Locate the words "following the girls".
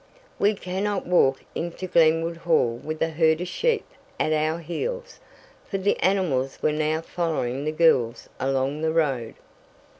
7.01-8.27